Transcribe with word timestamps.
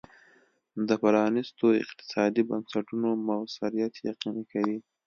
د 0.87 0.89
پرانیستو 1.01 1.65
اقتصادي 1.83 2.41
بنسټونو 2.49 3.09
موثریت 3.27 3.93
یقیني 4.09 4.43
کوي. 4.51 4.77